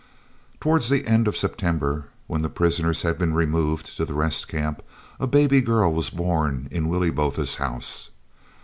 Towards 0.59 0.89
the 0.89 1.05
end 1.05 1.27
of 1.27 1.37
September, 1.37 2.07
when 2.25 2.41
the 2.41 2.49
prisoners 2.49 3.03
had 3.03 3.19
been 3.19 3.35
removed 3.35 3.95
to 3.97 4.03
the 4.03 4.15
Rest 4.15 4.47
Camp, 4.47 4.81
a 5.19 5.27
baby 5.27 5.61
girl 5.61 5.93
was 5.93 6.09
born 6.09 6.67
in 6.71 6.89
Willie 6.89 7.11
Botha's 7.11 7.57
house. 7.57 8.09